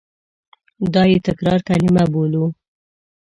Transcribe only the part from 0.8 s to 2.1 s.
دا یې تکراري کلیمه